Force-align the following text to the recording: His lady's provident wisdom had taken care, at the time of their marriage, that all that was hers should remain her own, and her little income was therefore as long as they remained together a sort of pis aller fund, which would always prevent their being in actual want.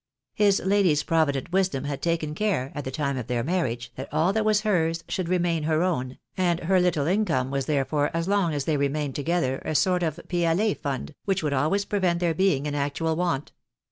His 0.33 0.59
lady's 0.65 1.03
provident 1.03 1.51
wisdom 1.51 1.83
had 1.83 2.01
taken 2.01 2.33
care, 2.33 2.71
at 2.73 2.85
the 2.85 2.89
time 2.89 3.17
of 3.17 3.27
their 3.27 3.43
marriage, 3.43 3.91
that 3.97 4.11
all 4.11 4.33
that 4.33 4.43
was 4.43 4.61
hers 4.61 5.03
should 5.07 5.29
remain 5.29 5.61
her 5.65 5.83
own, 5.83 6.17
and 6.35 6.61
her 6.61 6.79
little 6.79 7.05
income 7.05 7.51
was 7.51 7.67
therefore 7.67 8.09
as 8.11 8.27
long 8.27 8.51
as 8.51 8.65
they 8.65 8.77
remained 8.77 9.13
together 9.13 9.59
a 9.59 9.75
sort 9.75 10.01
of 10.01 10.19
pis 10.27 10.47
aller 10.47 10.73
fund, 10.73 11.13
which 11.25 11.43
would 11.43 11.53
always 11.53 11.85
prevent 11.85 12.19
their 12.19 12.33
being 12.33 12.65
in 12.65 12.73
actual 12.73 13.15
want. 13.15 13.51